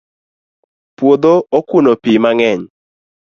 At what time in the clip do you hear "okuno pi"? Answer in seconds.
1.57-2.11